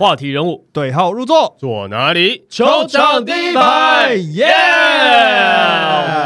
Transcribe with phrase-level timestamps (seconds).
[0.00, 2.46] 话题人物对号入座，坐哪里？
[2.48, 4.46] 球场第一排，耶！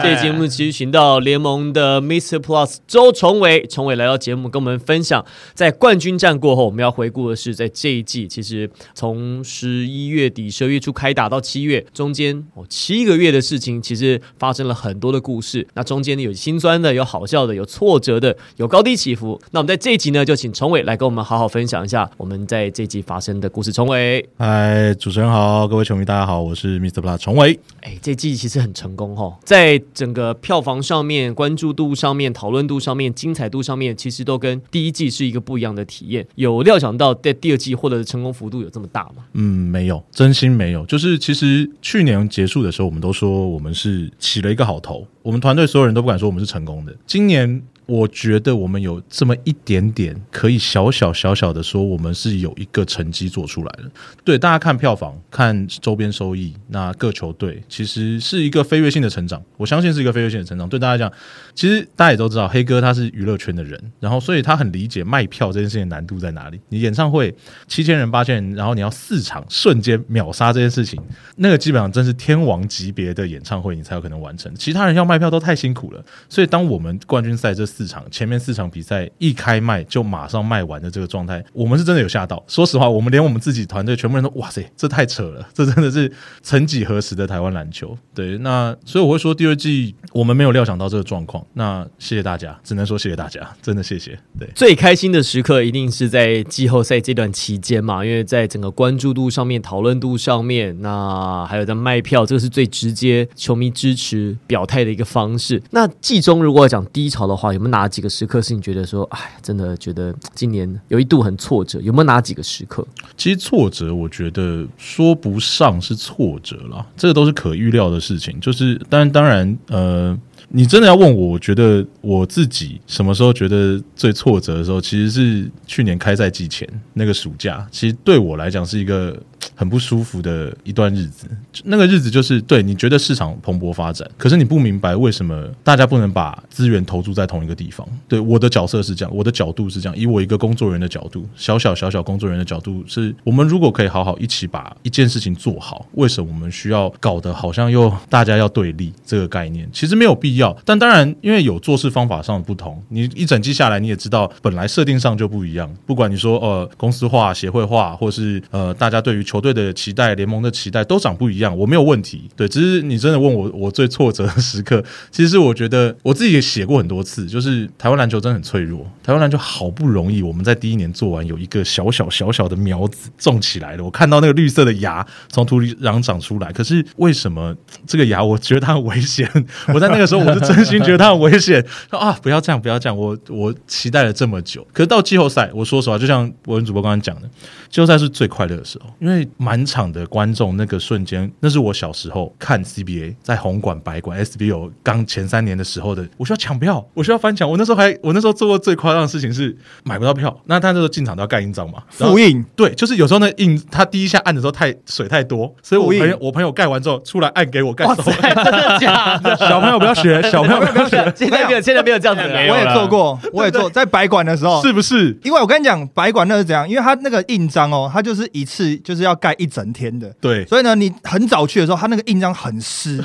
[0.04, 2.36] 这期节目其实请到联盟的 Mr.
[2.38, 15.66] Plus 周崇伟，崇伟来到节目跟我们分享，在冠军战过后，我们要回顾的是在这一季，其实从十一月底、十二月初开打到七月中间哦七个月的事情，其实发生了很多的故事。
[15.72, 19.40] 那中间呢有心酸的，有好笑的，有挫折的，有高低起伏。
[19.52, 23.72] 那我们在这一集呢，就请崇伟来跟我们好好分享一下我们在这一季发生的故事。
[23.72, 27.00] 崇伟，嗨，主持人好，各位球迷大家好，我是 Mr.
[27.00, 27.58] Plus 崇伟。
[27.80, 36.26] 哎，这季其实很成功哦，在整个票房上面、关注度上面、讨论度上面、精彩度上面，其实都跟第一季是一个不一样的体验。
[36.34, 39.24] 有料想到在第二季获得的成功幅度有这么大吗？
[39.32, 40.84] 嗯，没有，真心没有。
[40.86, 46.94] 就是其实去年结束的时候，我们都说我们是起了一个好头，我们团队所有人都不敢说我们是成功的。
[47.06, 47.62] 今年。
[47.86, 53.90] 我觉得我们有这么一点点可以小小小小的说，我们是有一个成绩做出来了。
[54.24, 59.42] 对大家看票房、看周边收益，那各球队其实是一个飞跃性的成长。
[59.56, 60.68] 我相信是一个飞跃性的成长。
[60.68, 61.12] 对大家讲，
[61.54, 66.58] 其实大家也都知道，黑哥他是娱乐圈的人，然后所以他很理解卖票这件事情难度在哪里。
[66.70, 67.34] 你演唱会
[67.68, 70.98] 七千人、八千人，然后你要四场瞬间秒杀这件事情，
[71.36, 74.52] 那个基本上真是天王级别的演唱会，你才有可能完成。
[74.54, 76.02] 其他人要卖票都太辛苦了。
[76.28, 82.40] 所以当我们冠军赛这四场前面四场比赛一开卖就马上卖完的这个状态，我们是真的有吓到。
[82.46, 87.96] 说实话，我们连我们自己团队全部人都哇塞，这太扯了， 这真的是曾几何时的台湾篮球。
[88.14, 91.44] 对，那所以我会说第二季我们没有料想到这个状况。
[91.54, 94.16] 那谢谢大家，只能说谢谢大家，真的谢谢。
[94.38, 105.60] 对，最开心的时刻一定是在季后赛这段期间嘛，因为在整个关注度上面、讨论度上面，那还有在卖票，这个是最直接球迷支持表态的一个方式。
[105.70, 108.04] 那季中如果要讲低潮的话，有没有哪几？
[108.04, 112.86] 个时刻是你觉得说，哎，真的觉得今年有一度很挫折，有没有哪几个时刻？
[113.16, 118.38] 其实挫折，我觉得说不上是挫折了，这个都是可预料的事情。
[118.40, 120.18] 就是，但当然，呃。
[120.50, 127.66] 你真的要问我，我觉得我自己什么时候觉得最挫折的时候，其实是去年开赛季前那个暑假。
[127.72, 129.20] 其实对我来讲是一个
[129.54, 131.28] 很不舒服的一段日子。
[131.64, 137.86] 那个日子就是，对你觉得市场蓬勃发展，可是你不明白为什么大家不能把资源投注在同一个地方。
[138.08, 149.68] 对我的角色是这样，我的角度是这样，以我一个工作人员的角度，小小小小工作人员的角度，是我们如果可以好好一起把一件事情做好，为什么我们需要搞得好像又大家要对立这个概念？
[149.72, 150.56] 其实没有必要。
[150.64, 155.72] 但当然，因为有做事方法上的不同，你一整季下来，你也知道，本来设定上就不一样。
[155.86, 161.56] 不管你说呃公司化、协会化，或是呃大家对于球队的期待、联盟的期待，都长不一样。
[161.56, 168.86] 我没有问题，对，只是你真的问我，我最挫折的时刻，其实我觉得我自己也写过很多次，就是台湾篮球真的很脆弱。
[169.02, 173.82] 台湾篮球好不容易，我们在第一年做完，有一个小小小小的苗子种起来了。
[173.82, 177.54] 我看到那个绿色的芽从土里然后长出来，可是为什么
[177.86, 179.28] 这个芽，我觉得它很危险？
[179.72, 180.34] 我在那个时候我。
[180.34, 187.30] 是真心觉得它很危险，说啊，不要这样，不要这样，我我期待了这么久，可是到季后赛，我说实话，就像我跟主播刚刚讲的，
[187.70, 208.04] 季后赛是最快乐的时候，因为满场的观众那个瞬间，那是我小时候看 CBA 在红馆、白馆、SBO 刚前三年的时候的，我需要抢票，我需要翻墙，我那时候还我那时候做过最夸张的事情是买不到票，那他那时候进场都要盖印章嘛，复印，对，就是有时候那印他第一下按的时候太水太多，所以我朋友我朋友盖完之后出来按给我盖，真
[208.44, 209.36] 的假的？
[209.44, 210.14] 小朋友不要学。
[210.34, 212.22] 小朋友不要学，现在没有，现在没有这样子。
[212.22, 215.16] 我也做过，我也做，在白馆的时候，是不是？
[215.22, 216.68] 因为我跟你讲，白馆那是怎样？
[216.68, 220.08] 因为他那个印章哦，他就是一次就是要盖一整天的。
[220.20, 222.96] 对，所以呢，你很早去的时候，他那个印章很湿，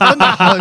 [0.00, 0.60] 真的很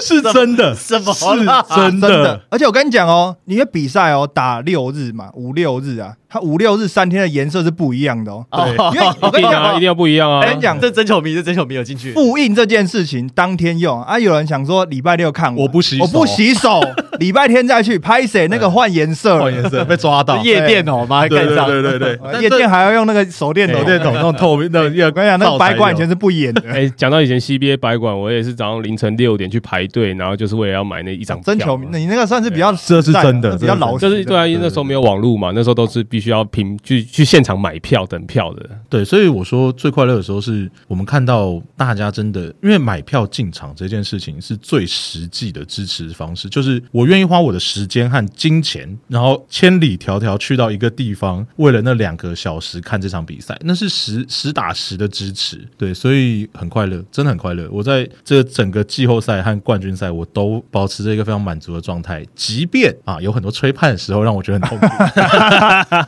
[0.00, 1.12] 是真的，什么？
[1.12, 2.40] 是真的。
[2.50, 6.14] 而且我跟你讲哦，因为比赛哦，打六日嘛，五六日啊。
[6.30, 10.44] 它五六日三天的颜色是不一样的哦，对，因为 我跟你讲，一定要不一样啊。
[10.44, 14.18] 跟你讲，这真球迷这真球迷有进去复印这件事情，当天用啊。
[14.18, 16.80] 有人想说礼拜六看我不洗，我不洗手，
[17.18, 24.80] 礼拜天再去拍谁那个换颜色，换颜色被抓到 夜店哦，妈对对对对对，夜店还要用那个手电筒，手电筒那种透明的。
[24.82, 26.62] 我跟你讲，那个白馆以前是不演的。
[26.70, 31.86] 哎，讲到以前 CBA 白馆，我也是早上凌晨六点去排队，然后就是为了要买那一张真球迷。
[31.90, 36.98] 你那个算是比较这是真的，比较老，就是对啊，因为那时候没有网络嘛，那时候都是必须要拼去。
[37.08, 55.66] 去现场买票等票的，对，所以我说最快乐的时候是我们看到大家真的，因为买票进场这件事情是最实际的支持方式，就是我愿意花我的时间和金钱，然后千里迢迢去到一个地方，为了那两个小时看这场比赛，那是实实打实的支持。
[55.76, 57.68] 对，所以很快乐，真的很快乐。
[57.70, 64.86] 我在这整个季后赛和冠军赛，我都保持着一个非常满足的状态，即便啊有很多吹判的时候，让我觉得很痛苦。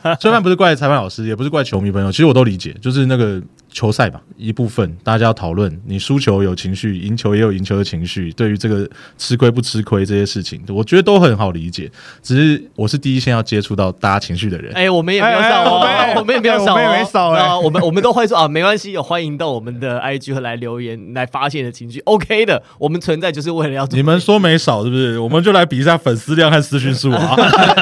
[0.19, 3.41] 吹判不是怪裁判老师，也不是怪球迷朋友，其实我都理解，就是那个。
[3.71, 8.29] 球赛吧，一部分大家要讨论，你输球有情绪，赢球也有赢球的情绪。
[8.33, 8.87] 对于这个
[9.17, 11.89] 吃亏不吃亏这些事情，我觉得都很好理解。
[12.21, 14.73] 只是我是第一线要接触到大家情绪的人。
[14.73, 15.79] 哎，我们也没有少哦，
[16.17, 17.57] 我们也 没有少，我们也没少啊。
[17.57, 22.61] 我们我们都会说啊，没关系，有欢迎到我们的 IG 和来留言来发泄的情绪，OK 的。
[22.77, 25.17] 我们存在就是为了要你们说没少是不是？
[25.17, 27.37] 我们就来比一下粉丝量和私讯数啊。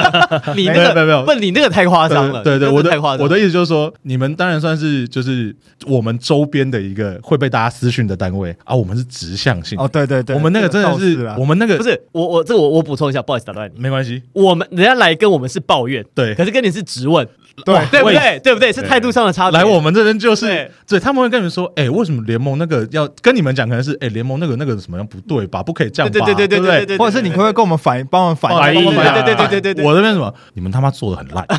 [0.54, 2.44] 你那个没有没有，不，你那个太夸张了。
[2.44, 5.52] 对对，我的我的意思就是说，你们当然算是就是。
[5.86, 17.26] 我们周边的一个会被大家私讯的单位啊，我们是直向性哦，对对对，我们那个真的是我们那个不是我我这个我我补充一下，不好意思打断你，没关系，我们人家来跟我们是抱怨，对，可是跟你是质问。
[17.66, 18.40] 对对不对？
[18.42, 18.72] 对不对？
[18.72, 19.58] 是态度上的差别。
[19.58, 23.68] 来我们这边就是，对他们会跟你们说，哎，为什么联盟那个要跟你们讲？
[23.68, 25.62] 可能是，哎，联盟那个那个什么样不对吧？
[25.62, 26.12] 不可以这样吧？
[26.12, 28.82] 对对对对对对，或者是你可不可以跟我们反映，帮我们反映？
[28.82, 30.32] 对对对对对对，我这边什么？
[30.54, 31.44] 你们他妈做的很烂。
[31.46, 31.58] 对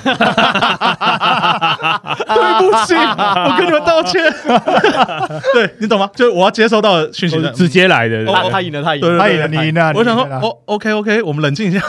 [2.58, 4.11] 不起，我跟你们道歉。
[5.54, 6.10] 对你懂吗？
[6.16, 8.26] 就我要接收到讯息，直接来的。
[8.26, 9.94] 他他赢了，他赢了，他赢了，你赢了。
[9.96, 11.82] 我想说，哦，OK OK，我们冷静一下。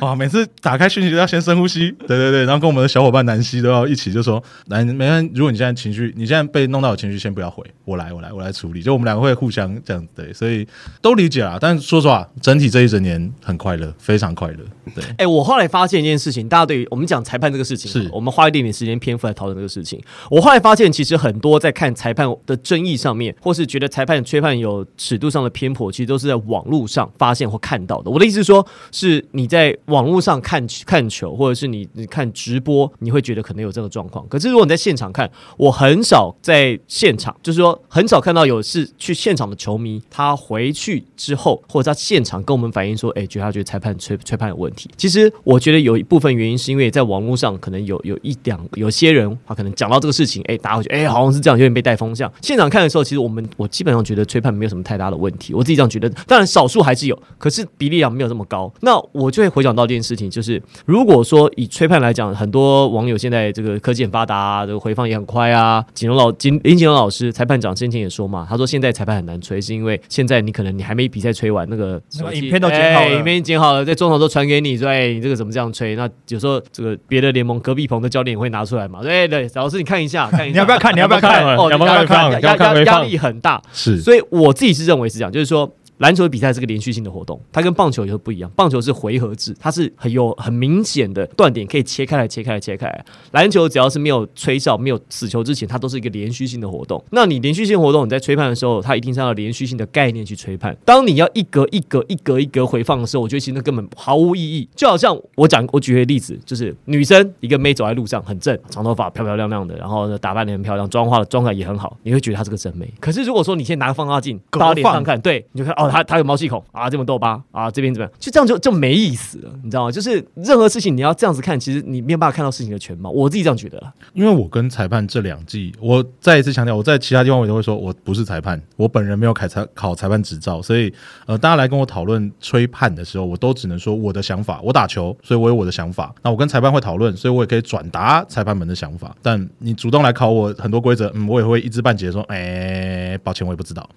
[0.00, 1.94] 哇， 每次打开讯息都要先深呼吸。
[2.06, 3.84] 对对对，然后跟我们的小伙伴南希都要。
[3.84, 5.30] 一起就说，来，没关系。
[5.34, 8.82] 如果你现在情绪，你现在被弄到有情绪，先不要回，我来，我来，我来处理。
[8.82, 10.66] 就我们两个会互相这样对，所以
[11.02, 11.58] 都理解了。
[11.60, 14.58] 但说实话，整体这一整年很快乐，非常快乐。
[14.94, 20.02] 对，哎，我后来发现一件事情，大家对于我们讲裁判这个事情，是我们花一点点时间篇幅来讨论这个事情。
[20.30, 28.10] 我后来发现，其实很多在看裁判的争议上面，或是觉得裁判吹判有尺度上的偏颇，其实都是在网络上发现或看到的。
[28.10, 33.74] 我的意思是说，是你在网络上看看球，或者是你你看直播，你会觉得可能有。
[33.74, 44.88] 这个状况，可是如果你在现场看，我很少在现场，就是说很少看到有是去现场的球迷，他回去之后或者在现场跟我们反映说，哎，觉得他觉得裁判吹吹判有问题。
[44.96, 52.32] 其实我觉得有一部分原因是因为在网络上可能有有一两有些人他可能讲到这个事情，哎，大家会觉得哎，好像是这样，有点被带风向。
[52.40, 56.08] 现场看的时候，其实我们我基本上觉得吹判没有什么太大的问题，我自己这样觉得。
[56.28, 58.72] 当然少数还是有，可是比例上没有这么高。
[58.82, 64.04] 那我就会回想到这件事情，就是如果说以吹判来讲，很多网友现在这个科技。
[64.04, 65.82] 很发达，这个回放也很快啊。
[65.94, 71.98] 锦荣老金林锦荣老师裁判长先前也说嘛，他说现在裁判很难吹，是因为现在你可能你还没比赛吹完，那个
[72.34, 75.96] 影片都剪好了，影片剪好了，在中场都传给你，说哎，你这个怎么这样吹？
[75.96, 80.93] 那有时候这个别的联盟隔壁棚的教练也会拿出来嘛，对对，老师你看一下，看一下， 你要不要看？
[80.94, 81.56] 你要不要看？
[81.56, 82.30] 哦，你要不要看？
[82.42, 85.70] 压压压力很大，是，所以我自己是认为是这样，就是说。
[85.98, 88.50] 篮球的比赛是个连续性的活动，它跟棒球又不一样。
[88.56, 93.04] 棒球是回合制，它是很有很明显的断点可以切开来、切开来、切开来。
[93.32, 97.02] 篮球只要是没有吹哨、没有死球之前，它都是一个连续性的活动。
[97.10, 100.76] 那你连续性活动，你在吹判的时候，它一定是要连续性的概念去吹判。
[100.84, 104.68] 当你要一格一格、一格一格回放的时候，我觉得其实那根本毫无意义。
[104.74, 112.92] 就好像我讲，我举个例子，就是女生一个妹走在路上很正，长头发漂漂亮亮的，然后呢打扮的很漂亮，妆化的妆感也很好，你会觉得她是个真美。
[113.00, 116.62] 可是如果说你先拿个放大镜到脸上看，对，你就看哦，他他有毛细孔。
[116.72, 117.42] 啊，这么逗吧？
[117.50, 118.12] 啊，这边怎么样？
[118.18, 119.90] 就这样就就没意思了，你知道吗？
[119.90, 123.10] 就是任何事情你要这样子看，其实你没有办法看到事情的全貌。
[123.10, 123.92] 我自己这样觉得了。
[124.12, 130.92] 因为我跟裁判这两季，我再一次强调，我在其他地方我都会说我不是裁判，我本人没有考裁考裁判执照，所以
[131.26, 134.60] 呃，大家来跟我讨论吹判的时候，我都只能说我的想法。
[134.62, 136.14] 我打球，所以我有我的想法。
[136.22, 139.14] 那我跟裁判会讨论，所以我也可以转达裁判们的想法。
[139.22, 143.88] 但你主动来考我很多规则，嗯，我也会一知半解说，哎，抱歉，我也不知道。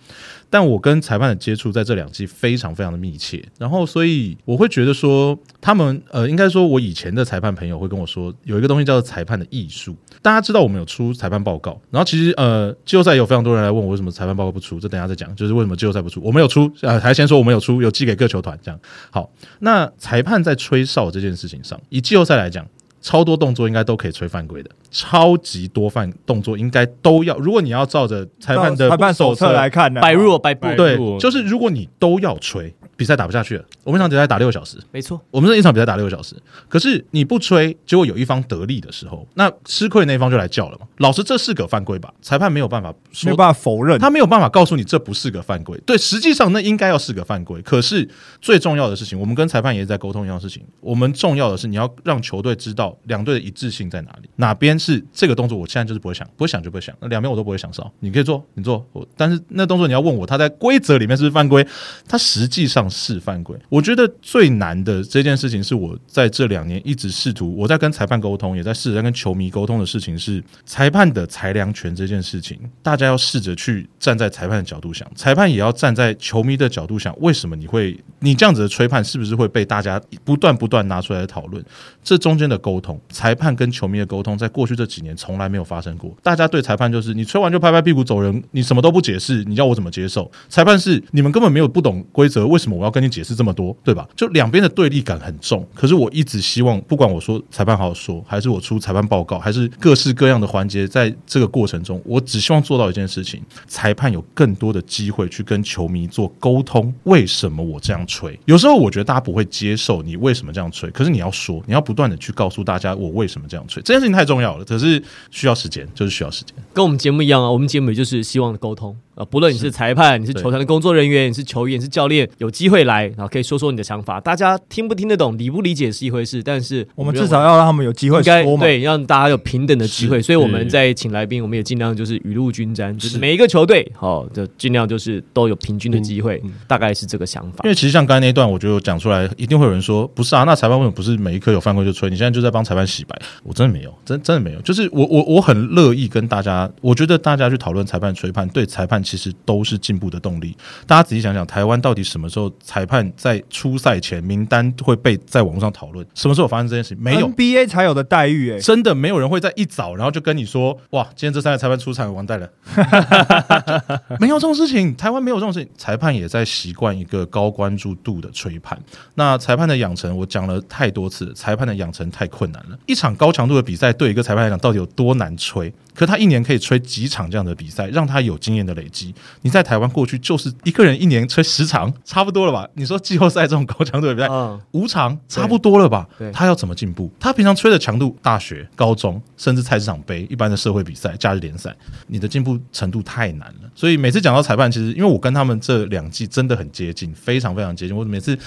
[0.49, 9.95] 但我跟裁判的接触在这两季非常非常的密切，然后所以我会觉得说，他们呃，应该说我以前的裁判朋友会跟我说，有一个东西叫做裁判的艺术。
[10.21, 18.79] 大家知道我们有出裁判报告，然后其实呃，季后赛有非常多人来问我为什么裁判报告不出，这等下再讲，就是为什么季后赛不出，我没有出啊，还先说我们有出，有寄给各球团这样。
[19.11, 22.65] 好，那裁判在吹哨这件事情上，以季后赛来讲。
[23.07, 27.37] 超多动作应该都可以吹犯规的，超级多犯动作应该都要。
[27.37, 32.75] 如果你要照着裁判的裁判手册来看呢，摆入摆布，对，就是如果你都要吹。
[32.97, 36.35] 比赛打不下去了，我们一场比赛打六个小时，没错，我们这一场比赛打六个小时。
[36.67, 40.87] 可是你不吹，结果有一方得利的时候，那吃亏那一方就来叫了嘛。
[40.97, 42.11] 老师，这是个犯规吧？
[42.23, 42.91] 裁判没有办法，
[43.23, 45.79] 没有办法否认，他没有办法告诉你这不是个犯规。
[45.85, 47.61] 对，实际上那应该要是个犯规。
[47.61, 48.09] 可是
[48.41, 50.65] 最重要的事情，我们跟裁判也是在沟通一样事情。
[50.81, 56.95] 我们重要的是你要让球队知道两队的一致性在哪里，哪边是这个动作，我现在就是不会想，不会想就不会想。
[56.99, 58.83] 那两边我都不会想少，你可以做，你做。
[58.91, 61.65] 我但是那动作你要问我，他在规则里面是不是犯规？
[62.09, 62.86] 他实际上。
[62.87, 63.55] 像是犯规。
[63.69, 81.63] 我觉得最难的这件事情是我在这两年一直试图我在跟裁判沟通，也在试着跟球迷沟通的事情是裁判的裁量权这件事情，大家要试着去站在裁判的角度想，裁判也要站在球迷的角度想，为什么你会你这样子的吹判是不是会被大家不断不断拿出来讨论？
[82.03, 86.15] 这中间的沟通，裁判跟球迷的沟通，在过去这几年从来没有发生过。
[86.23, 90.29] 大家对裁判就是你吹完就拍拍屁股走人，你什么都不解释，你要我怎么接受？
[90.47, 94.07] 裁判是你们根本没有不懂规则，为什么我要跟你解释这么多，对吧？
[94.15, 95.67] 就两边的对立感很重。
[95.73, 106.93] 可是我一直希望，不管我说裁判好好说，还是我出裁判报告，还是各式各样的环节，在这个过程中，我只希望做到一件事情：裁判有更多的机会去跟球迷做沟通。
[107.03, 108.39] 为什么我这样吹？
[108.45, 113.81] 有时候我觉得大家不会接受你为什么这样吹，可是你要说，你要不断的去告诉大家我为什么这样吹。
[113.83, 116.53] 这件事情太重要了，可是需要时间，就是需要时间。
[116.73, 124.21] 跟我们节目一样啊，我们节目也就是希望沟通啊，不论你是裁判，你是球团的工作人员，你是球员，你是教练，有机会来，然后可以说说你的想法。
[124.21, 128.63] 大家听不听得懂，理不理解是一回事，但是我们至少要让他们有机会说嘛。
[128.63, 130.21] 对让大家有平等的机会。
[130.21, 137.69] 所以我们在请来宾，我们也尽量就是雨露均沾，就是每一个球队好就尽量就是都有平均的机会，大概是这个想法因。
[137.69, 142.07] 为其实像刚才那一段，我觉得讲出来，一定会有人说不是啊，那裁判为什么不是每一颗有犯规就吹？
[142.07, 143.19] 你现在就在帮裁判洗白？
[143.43, 144.61] 我真的没有，真真的没有。
[144.61, 150.55] 就是我我我很乐意跟大家，我觉得大家去讨论裁判吹判，对裁判其实都是进步的动力。
[150.85, 156.05] 大家仔细想想，台湾到底什么时候裁判在初赛前名单会被在网络上讨论？
[156.13, 157.01] 什么时候发生这件事情？
[157.01, 157.29] 没有。
[157.29, 162.49] NBA 才有的待遇、欸，真的没有人会在一早，然后就跟你说：“哇，今天这三个裁判出场，完蛋了。
[164.19, 165.69] ”没有这种事情，台湾没有这种事情。
[165.77, 168.77] 裁判也在习惯一个高关注度的吹判。
[169.15, 172.77] 那裁判的养成，我讲了太多次了，裁判的养成太困难了。
[172.87, 175.71] 一场高强度的比赛，对一个裁判来讲，到底有多难吹？
[175.93, 178.96] 可他一年可以吹几场这样的比赛，让他有经验的累积。
[179.41, 182.67] 你在台湾过去就是一个人一年吹十场，差不多了吧？
[182.75, 186.07] 你说季后赛这种高强度的比赛，嗯，五场差不多了吧？
[186.33, 187.11] 他要怎么进步？
[187.19, 191.75] 他平常吹的强度，大学、高中，甚至菜市场杯、一般的社会比赛、假日联赛，
[192.07, 193.69] 你的进步程度太难了。
[193.75, 197.95] 所以每次讲到裁判，其实因为我跟他们这两季真的很接近，非常非常接近。
[197.95, 198.37] 我每次，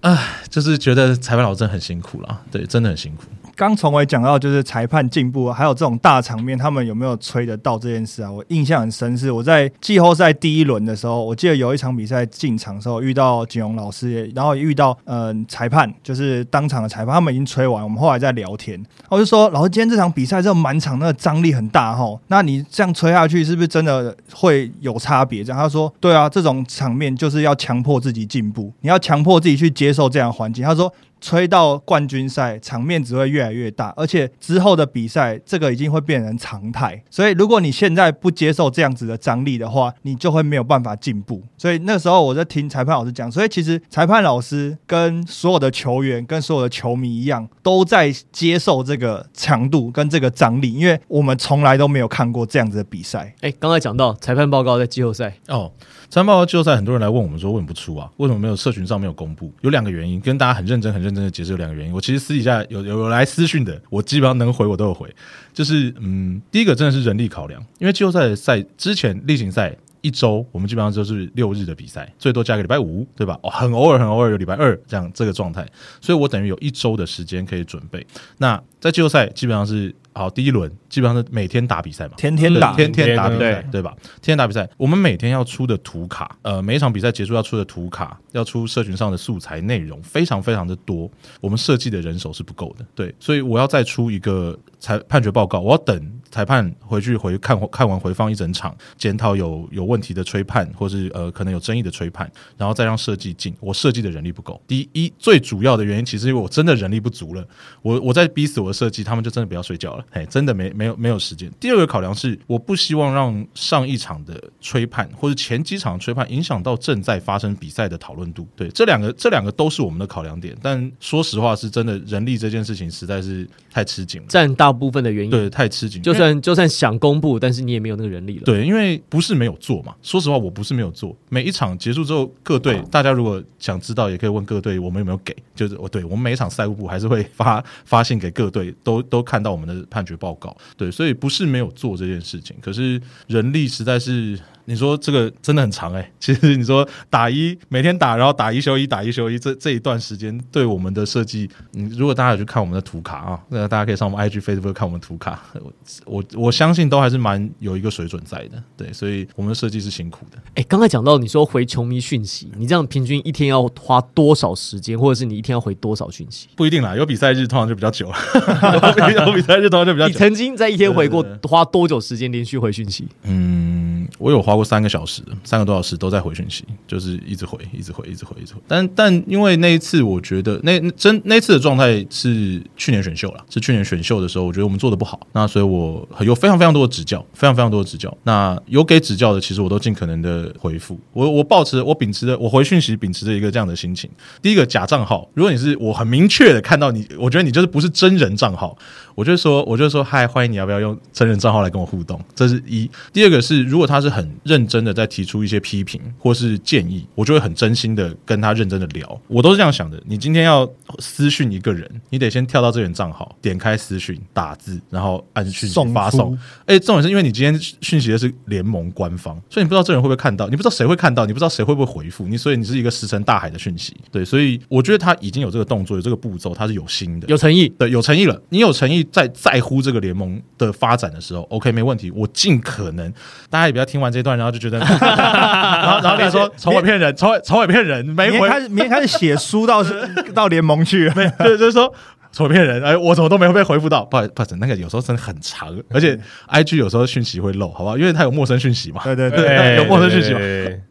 [0.00, 3.24] 唉，就是觉得裁判老师真的很辛苦了，对，真的很辛苦。
[3.56, 8.30] 刚从伟讲到就是裁判进步，还有这种大场面，他们有没有吹得到这件事啊？
[8.30, 25.42] 我印象很深，是我在季后赛第一轮的时候，我记得有一场比赛进场的时候遇到景荣老师，然后遇到嗯、裁判，就是当场的裁判，他们已经吹完，我们后来在聊天，我就说老师，今天这场比赛这种满场那个张力很大哈，那你这样吹下去是不是真的会有差别？
[25.42, 30.62] 这样他说对啊，这种场面就是要强迫自己进步，你要强迫自己去接受这样的环境。
[30.62, 30.92] 他说。
[31.20, 37.02] 吹到冠军赛，场面只会越来越大，而且之后的比赛，这个已经会变成常态。
[37.10, 41.42] 所以，如果你现在不接受这样子的张力的话，你就会没有办法进步。
[41.56, 53.34] 所以那时候我在听裁判老师讲，所以其实裁判老师跟所有的球员、跟所有的球迷一样，都在接受这个强度跟这个张力，因为我们从来都没有看过这样子的比赛。
[53.40, 55.72] 哎，刚才讲到裁判报告在季后赛，哦，
[56.08, 58.10] 裁判报告季后赛，很多人来问我们说为什么不出啊？
[58.18, 59.52] 为什么没有社群上没有公布？
[59.62, 61.92] 有两个原因，跟大家很认真、很认真的解释有两个原因。
[61.92, 65.08] 我其实私底下有有来私讯的，我基本上能回我都有回。
[65.54, 69.76] 就是嗯，第一个真的是人力考量，因为季后赛赛之前例行赛。
[70.00, 73.38] 一周我们基本上就是六日的比赛，最多加个礼拜五，对吧？
[73.42, 75.66] 哦，很偶尔很偶尔有礼拜二这样这个状态，
[76.00, 78.06] 所以我等于有一周的时间可以准备。
[78.38, 83.94] 那在季后赛基本上是好第一轮基本上是每天打比赛嘛，天天打，天天打比赛对，吧？
[84.22, 91.10] 天天打比赛，我们每天要出的图卡，呃，每一场比赛结束要出的图卡，要出社群上的素材内容，非常非常的多，
[91.40, 104.60] 我们设计的人手是不够的，对，所以我要再出一个裁判决报告，我要等裁判回去回看看完回放一整场，检讨有有问题的吹判，或是呃可能有争议的吹判，然后再让设计进，我设计的人力不够。
[104.68, 107.42] 第一，最主要的原因其实因为我真的人力不足了，
[107.80, 111.50] 我我在逼死我的设计，他们就真的不要睡觉了，哎，真的没没有没有时间。
[111.58, 118.46] 第二个考量是，我不希望让上一场的吹判或者前几场的吹判影响到正在发生比赛的讨论度。
[118.54, 125.30] 对，这两个这两个都是我们的考量点，但说实话，是真的人力这件事情实在是太吃紧了，占大部分的原因。
[125.30, 128.42] 对，太吃紧，就因为算就算想公布，但是你也没有那个人力了。
[128.44, 129.94] 对，因为不是没有做嘛。
[130.02, 131.16] 说实话，我不是没有做。
[131.28, 135.34] 每一场结束之后，各队大家如果想知道，也可以问各队我们有没有给。
[135.54, 140.54] 就是哦对我们每一场赛务部还是会发发信给各队，都都看到我们的判决报告。
[140.76, 155.72] 对，所以不是没有做这件事情，可是人力实在是你说这个真的很长哎、 其实你说打一每天打，然后打一休一，打一休一，这这一段时间对我们的设计，嗯，如果大家有去看我们的图卡啊，那大家可以上我们 IG、Facebook 看我们图卡，我
[156.04, 160.38] 我我相信都还是蛮有一个水准在的，对，所以我们的设计是辛苦的。
[160.54, 166.48] 哎，刚才讲到你说回球迷讯息，你这样平均一天要花多少时间，或者是你一天要回多少讯息？
[166.56, 168.16] 不一定啦，有比赛日通常就比较久了，
[169.26, 170.12] 有比赛日通常就比较久。
[170.12, 173.06] 你曾经在一天回过对花多久时间连续回讯息？
[173.22, 178.60] 嗯，我有花过三个小时，三个多小时都在回讯息，就是一直回，一直回，一直回，一直回。
[178.66, 188.16] 但但因为那一次，我觉得那真那次的状态是去年选秀了，是去年选秀的时候，我觉得我们做的不好，那所以我有非常非常多的指教，非常非常多的指教。
[188.24, 190.98] 那有给指教的，其实我都尽可能的回复。
[191.12, 194.10] 我我保持我秉持着我回讯息秉持着一个这样的心情。
[194.40, 198.76] 第一个假账号，如果你是我很明确的看到你，我觉得你就是不是真人账号，
[199.14, 202.20] 我就说我就说嗨，欢迎你要不要用真人账号来跟我互动？
[202.34, 202.90] 这是一。
[203.12, 209.20] 第二个是，如果他是很认真的在提出一些批评或是建议，我就会很真心的跟他认真的聊。
[209.26, 210.00] 我都是这样想的。
[210.06, 216.38] 你今天要私讯一个人，你得先跳到这人账号，点开私讯，打字，然后按讯息送发送。
[216.66, 223.96] 哎，重点是因为你今天讯息的是联盟官方，所以你不知道这人会不会看到，你不知道谁会看到，你不知道谁会不会回复你，所以你是一个石沉大海的讯息。
[224.12, 228.40] 对，所以我觉得他已经有这个动作，有这个步骤，他是有心的，有诚意，对，有诚意了。
[228.50, 232.10] 你有诚意在在乎这个联盟的发展的时候，OK，没问题。
[232.12, 233.12] 我尽可能，
[233.50, 239.84] 大家也不要听完这段，然后就觉得， 然后然后你说从我骗人，从从我骗人，没回，开始，明天开始写书到
[240.34, 241.14] 到联盟去了。
[241.38, 241.92] 对，就是说。
[242.36, 246.14] 从我骗人，哎，我怎么都没有被回复到，不好意思不好意思，那个有时候真的很长，而且
[246.50, 247.96] IG 有时候讯息会漏，好不好？
[247.96, 250.40] 因为它有陌生讯息嘛，对对对对， 有陌生讯息嘛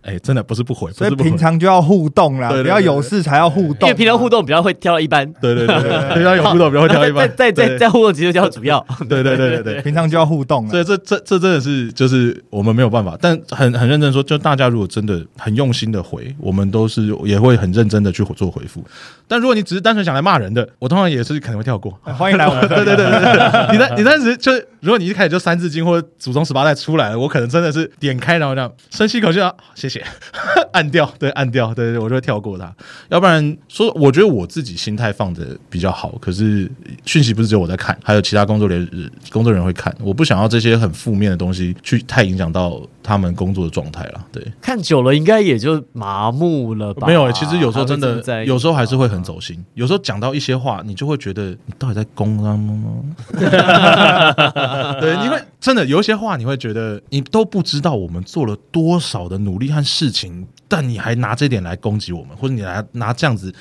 [0.02, 3.88] 哎，真的不是不回，不所以是平，常就要互动啦，对对对不要有事才要互动。
[3.88, 8.84] 因为平常互动比较会挑到一般，对对对对，对，要有互动，比较会挑一般， 在在在互动其实叫主要。
[9.08, 9.82] 对对对对对。
[9.84, 10.68] 平常就要互动。
[10.68, 18.84] 所以这这这真的是就是我们没有办法，但很很认真说，就大家如果真的很用心的回，我们都是也会很认真的去做回复。
[19.28, 21.92] 但如果你只是单纯想来骂人的，我通常也是可能会跳过。
[22.04, 30.04] 欢迎来我们对对对对对， 你当你当时就是，如果你一开始就三字经或者祖宗十八代出来了，我可能真的是点开然后这样深吸一口气啊，谢谢，
[30.74, 32.74] 按掉，对，按掉，对对，我就会跳过它。
[33.10, 36.70] 要不然说，我觉得我自己心态放的比较好，可是
[37.06, 38.88] 讯息不是只有我在看，还有其他工作人
[39.32, 44.26] 工作人员会看，我不想要这些很负面的东西去太影响到他们工作的状态了。
[44.32, 47.06] 对，看久了应该也就麻木了吧？
[47.06, 52.90] 没有、欸，其实有时候真的有时候还是会很走心，有时候讲到一些话，你就会觉得你到底在攻他们吗？
[55.00, 63.54] 对，因为真的有一些话，你会觉得你都不知道我们做了多少的努力和事情，但你还拿这点来攻击我们，或者你来拿这样子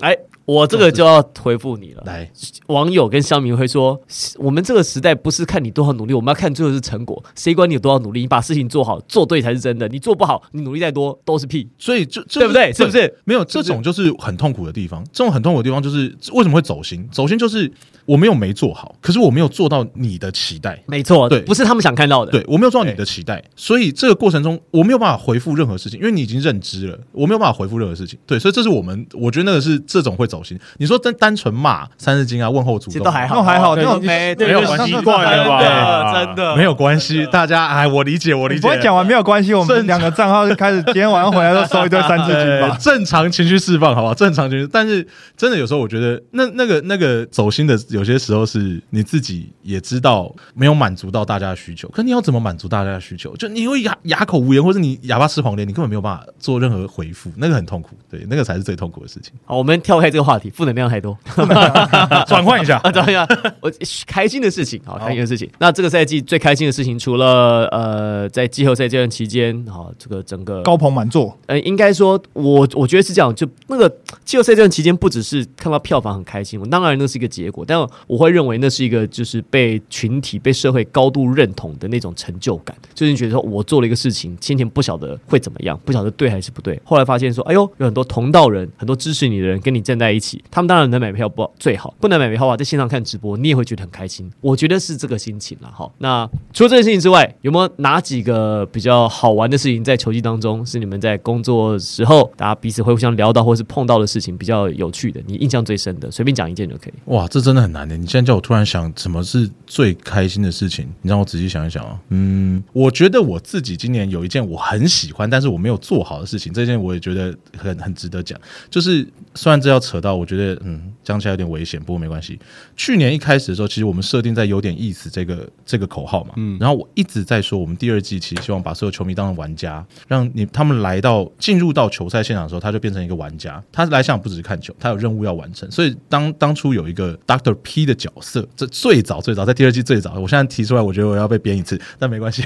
[0.00, 0.16] 哎，
[0.48, 2.02] 我这个就要回复你了。
[2.06, 2.26] 来，
[2.68, 4.00] 网友跟乡民会说，
[4.38, 7.22] 我们这个时代不是看你多少努力，我们要看最后是成果。
[7.34, 8.20] 谁管你有多少努力？
[8.22, 9.86] 你把事情做好，做对才是真的。
[9.88, 11.68] 你做不好，你努力再多都是屁。
[11.76, 13.14] 所以就就对不对是不是？
[13.24, 17.06] 没有这种就是很痛苦的地方，这种很痛苦的地方就是为什么会走心？
[17.12, 17.70] 走心就是
[18.06, 20.82] 我没有没做好，可是我没有做到你的期待。
[20.86, 22.32] 没错，对不是他们想看到的。
[22.32, 28.18] 对我没有做到你的期待，所以这个过程中我没有办法回复任何事情，因为你已经认知了，我没有办法回复任何事情。
[28.26, 30.58] 对，所以这是我们，我觉得那个是这种会走心。
[30.78, 36.24] 你说真单纯骂三字经啊，问候主动都还好，那还好那种没没有习惯了吧？
[36.24, 38.58] 真的没有关系，大家哎，我理解，我理解。
[38.58, 42.76] 你不会讲完没有关系，我们两个账号就开始，今天晚上回来都收一堆三字经呃吧。
[42.80, 44.14] 正常情绪释放，好不好？
[44.14, 53.36] 正常情绪，但是真的有时候我觉得，那那个那个走心的，有些时候是你自己也知道没有满足到大家的需求，可你要怎么满足大家的需求？
[53.36, 59.32] 就你会哑哑口无言，或者你哑巴吃黄连，你根本没有办法做任何回复，那个很痛苦，对，那个才是最痛苦的事情。
[59.44, 61.16] 好，我们跳开这个话题，负能量太多。
[62.28, 63.26] 转换一下，啊，等一下，
[63.60, 63.72] 我
[64.06, 65.48] 开心的事情，好，开心的事情。
[65.58, 73.90] 那这个赛季最开心的事情，除了呃，在季后赛这段期间，好，这个整个高朋满座，呃，应该说，我我觉得是这样，就那个
[74.24, 94.30] 季后赛这段期间，不只是看到票房很开心，我当然那是一个结果，但我会认为那是一个就是被群体、被社会高度认同的那种成就感，就是你觉得说我做了一个事情，先前不晓得会怎么样，不晓得对还是不对，后来发现说，哎呦，有很多同道人，很多支持你的人跟你站在一起，他们当然能买票不最好，不能买票的话，在线上看直播，你也会觉得很开心。
[94.40, 95.90] 我觉得是这个心情了哈。
[95.98, 106.92] 那除了这件事情之外，有没有哪几个比较好玩的事情在球季当中，是你们在工作时候大家彼此会互相聊到或是碰到的事情比较有趣的，你印象最深的，随便讲一件就可以。
[107.06, 107.96] 哇，这真的很难的。
[107.96, 111.98] 你现在叫我突然想什么是最开心的事情，你让我仔细想一想啊。
[112.08, 118.38] 嗯，我觉得我自己今年有一件我很喜欢，但是我没有做好的事情，这件我也觉得很很值得讲。
[118.70, 122.38] 就是虽然这要扯到到，我觉得嗯讲起来有点危险，不过没关系。
[122.76, 135.70] 去年一开始的时候，其实我们设定在有点意思这个这个口号嘛，嗯，然后我一直在说，我们第二季其实希望把所有球迷当成玩家，让你他们来到进入到球赛现场的时候，他就变成一个玩家，他来现场不只是看球，他有任务要完成。
[135.70, 142.42] 所以当当初有一个 Doctor P 的角色，这最早最早在第二季最早，我现在提出来，我觉得我要被编一次，但没关系。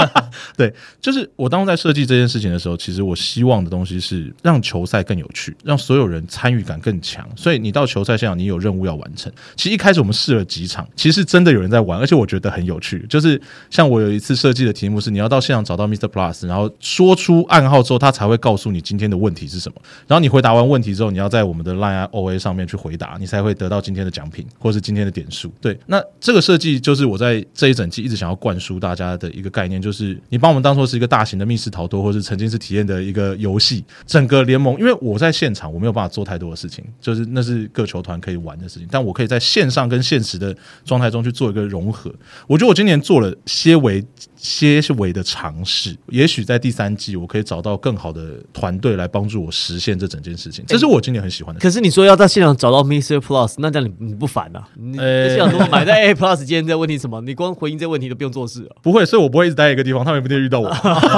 [0.56, 7.26] 对，就是我当初在设计这件事情的时候，其实我希望的东西是让球赛更有趣，让所有人参与感更强。
[7.36, 9.32] 所以你到球赛现场，你有任务要完成。
[9.56, 13.04] 其实一开始我们试了几场，其实真的有人在玩，而且我觉得很有趣。
[13.08, 16.08] 就是像我有一次设计的题目是，你要到现场找到 Mr.
[16.08, 19.80] Plus，然后说出暗号之后，他才会告诉你今天的问题是什么。
[20.06, 25.52] 然后你回答完问题之后，你要在我们的 Line OA 上面去回答，你才会得到今天的奖品或是今天的点数。
[25.60, 33.84] 对，那这个设计就是我在这一整季一直想要灌输大家的一个概念，就是你把我们当做是一个大型的密室逃脱，或是沉浸式体验的一个游戏。
[34.06, 42.12] 整个联盟，因为我在现场，我没有办法做太多的事情，就是那是各球团可以玩的事情，但我可以在线上跟现实的状态中去做一个融合。
[42.46, 44.04] 我觉得我今年做了些微。
[44.44, 51.60] 些微的尝试，也许在第三季我可以找到更好的团队来帮助我实现这整件事情，这是我今年很喜欢的。
[51.60, 53.18] 可是你说要在现场找到 Mr.
[53.18, 54.66] Plus，那这样你你不烦啊？
[54.74, 57.20] 你现场如果买在 A Plus，今天在问题什么？
[57.20, 58.74] 你光回应这问题都不用做事啊？
[58.82, 60.68] 不会，所以我不会一直待一个地方，他们也不一定遇到我，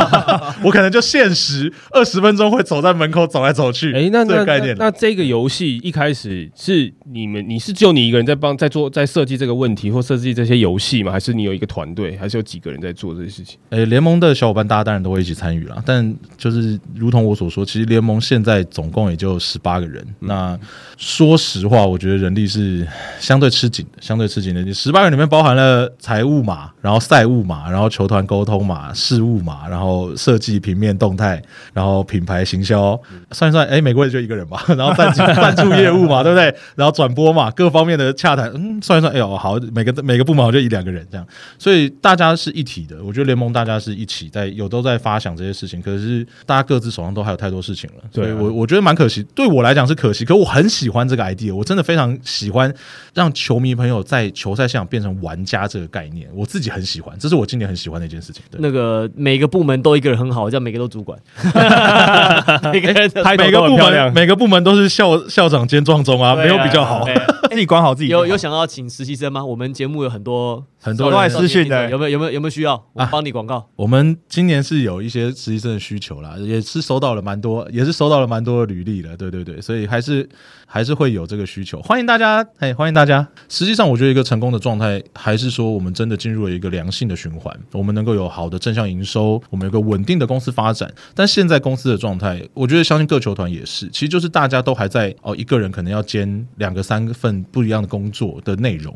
[0.63, 3.95] 我可能就限时二十分钟会走在门口走来走去。
[3.95, 11.11] 哎，那那概念，那这个游戏一开始是你们，你是只有你一个人在帮在做在设计这个问题或设计这些游戏吗？
[11.11, 13.57] 还是你有一个团队，还是有几个人在做这些事情？
[13.71, 13.85] 哎。
[13.95, 15.81] 联盟的小伙伴，大家当然都会一起参与了。
[15.87, 20.05] 但就是如同我所说，其实联盟现在总共也就十八个人。
[20.21, 20.59] 那
[20.97, 22.85] 说实话，我觉得人力是
[23.21, 24.63] 相对吃紧的，相对吃紧的。
[24.63, 31.41] 你十八个人里面包含了财务嘛，然后赛务嘛，然后球团沟通嘛、事务嘛，然后设计平面动态，
[31.73, 32.99] 然后品牌行销，
[33.31, 34.65] 算一算，哎，美国也就一个人吧。
[34.69, 35.21] 然后赞助
[35.53, 36.55] 赞助业务嘛，对不对？
[36.75, 41.27] 然后转播嘛，各方面的洽谈，嗯，算一算，哎呦，好，每个每个部门我就一两个人这样，
[41.59, 42.97] 所以大家是一体的。
[43.05, 43.75] 我觉得联盟大家。
[43.85, 49.23] 是一起在有都在发想这些事情，可是大家各自手上都还有太多事情了，所以我我觉得蛮可惜。
[49.35, 52.73] 对我来讲是可惜，可我很喜欢这个 idea，我真的非常喜欢
[53.13, 58.43] 让球迷朋友在球赛现场变成玩家这个概念，我自己很喜欢，这是我今年很喜欢的一件事情。
[58.59, 61.19] 那个每个部门都一个人很好，叫每个都主管，
[62.73, 67.05] 每个人每个部门每个部门都是校校长兼壮中啊，没有比较好，
[67.51, 68.09] 自己 管好自己。
[68.09, 69.45] 有有想要请实习生吗？
[69.45, 72.75] 我们节目有很多很多人私讯的，有没有有没有有没有需要？
[72.93, 73.67] 我帮你广告。
[73.75, 80.29] 我们今年是有一些实习生的需求啦，也是收到了蛮多，也是收到了蛮多的履历的，对对对，所以还是
[80.67, 83.27] 还是会有这个需求，欢迎大家，哎，欢迎大家。
[83.49, 90.93] 实际上，我觉得一个成功的状态，还是说我们真的进入了一个良性的循环，我们能够有好的正向营收，我们有个稳定的公司发展。
[91.15, 98.95] 但现在公司的状态，我觉得相信各球团也是，其实就是大家都还在哦，一个人可能要兼两个、三份不一样的工作的内容。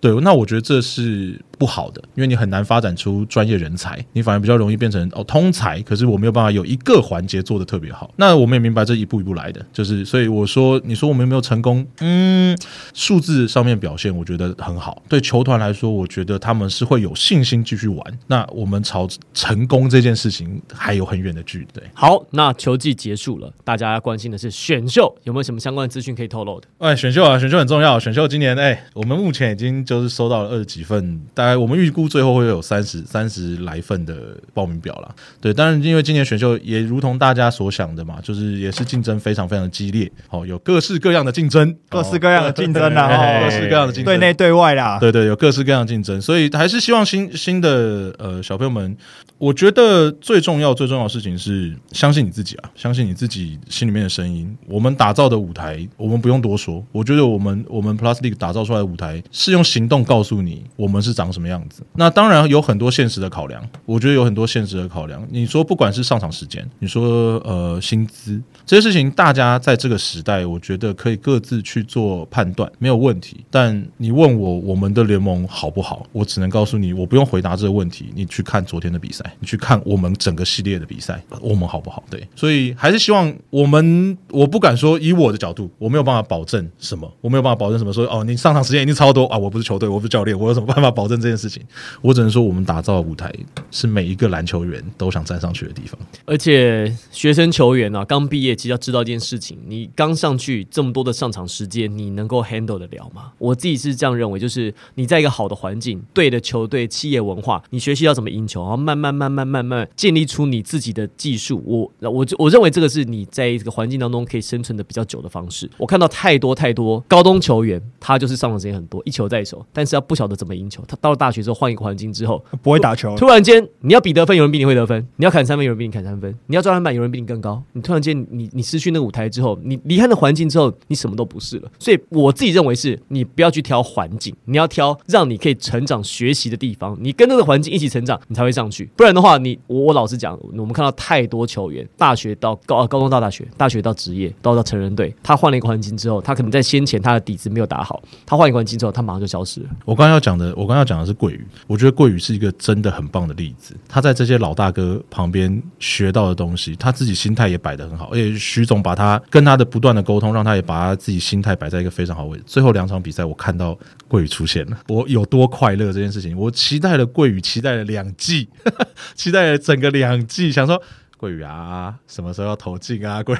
[0.00, 8.12] 对，那我觉得这是 puis 不好的，因为你很难发展出专业人才，你反而比较容易变成哦通才，可是我没有办法有一个环节做的特别好。
[8.16, 11.86] 那我们也明白这一步一步来的，就是所以我说，你说我们有没有成功？
[12.00, 12.56] 嗯，
[12.94, 15.02] 数字上面表现我觉得很好。
[15.08, 18.18] 对球团来说，我觉得他们是会有信心继续玩。
[18.26, 21.66] 那我们朝成功这件事情还有很远的距离。
[21.72, 26.66] 对， 好，那球季结束了，大家关心的是选秀有没有什么相关的资讯可以透露的？
[26.78, 27.98] 哎，选秀啊，选秀很重要。
[27.98, 29.76] 选秀今年哎，我们目前已经。
[29.86, 35.14] 就是收到了二十几份，大概我们预估最后会有三十三十来份的报名表了。
[35.40, 48.96] 对，当然因为今年选秀也如同大家所想的嘛，就是也是竞争非常非常的激烈，哦，有各式各样的竞争，各式各样的竞争啊，各式各样的竞争，对内对外啦，对对，有各式各样的竞争，所以还是希望新新的呃小朋友们，
[49.36, 54.56] 我觉得最重要最重要的事情是相信你自己啊，相信你自己心里面的声音。
[54.66, 59.66] 我们打造的舞台，我们不用多说，我觉得我们我们 Plus League 打造出来的舞台是用。
[59.66, 61.82] 行动告诉你我们是长什么样子。
[61.96, 65.22] 那当然有很多现实的考量，我觉得有很多现实的考量。
[65.30, 73.44] 你说不管是上场时间，你说呃薪资这些事情，大家在这个时代，我觉得可以各自去做判断，没有问题。
[73.50, 78.10] 但你问我我们的联盟好不好，我只能告诉你，我不用回答这个问题。
[78.14, 82.02] 你去看昨天的比赛，你去看我们整个系列的比赛，我们好不好？
[82.08, 89.66] 对，所以还是希望我们，我不敢说以我的角度，我没有办法保证什么，我没有办法保证什么，说哦，你上场时间一定超多啊，我不是。
[89.66, 91.62] 球队，我不是教练，我有什么办法保证这件事情。
[92.00, 93.32] 我只能说，我们打造的舞台
[93.70, 95.98] 是每一个篮球员都想站上去的地方。
[96.24, 103.32] 而且学生球员啊，刚毕业其实要知道一件事情：你刚上去这么多的上场时间，你能够 handle 得了吗？
[103.38, 111.62] 我自己是这样认为，就是你在一个好的环境、对的球队、企业文化，你学习要怎么赢球，然后慢慢、慢慢、慢慢建立出你自己的技术。
[111.66, 115.68] 我我我认为这个是你在这个环境当中可以生存的比较久的方式。
[115.78, 120.84] 我看到太多太多高中球员，他就是上场时间很多，一球在手，但是要不晓得怎么赢球。
[120.86, 127.62] 他到大学之后换一个环境之后，不会打球了，突然间你要比得分，有人比你会得分；你要砍三分，有人比你砍三分；你要抓篮板，有人比你更高。
[127.72, 131.70] 你突然间你你失去那个舞台之后，你离开那环境之后，你什么都不是了。
[131.78, 136.96] 所以我自己认为是，你不要去挑环境，你要挑让你可以成长学习的地方。
[137.00, 138.88] 你跟那个环境一起成长，你才会上去。
[138.96, 149.66] 不然的话，你我我老实讲，我们看到太多球员，大学到高高中到大学，大学到职业，到到成人队，他换了一个环境之后，他可能在先前他的底子没有打好，他换一个环境之后，他马上就消失了。
[149.84, 153.76] 我刚刚要讲的，我刚刚要讲的是桂宇，我觉得桂宇是一个真的很棒的例子。
[153.88, 162.44] 他在这些老大哥旁边学到的东西，他自己心态也摆得很好，而且徐总把他跟他的不断的沟通，让他也把他自己心态摆在一个非常好位置。
[162.46, 168.48] 最后两场比赛，我看到桂宇出现了，我有多快乐这件事情，我期待了桂宇，期待了两季，
[169.14, 170.82] 期待了整个两季，想说。
[171.16, 173.22] 桂宇啊，什么时候要投进啊？
[173.22, 173.34] 桂，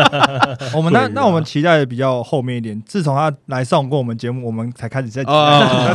[0.76, 2.80] 我们那啊那我们期待的比较后面一点。
[2.84, 5.32] 自从他来上过我们节目，我们才开始在对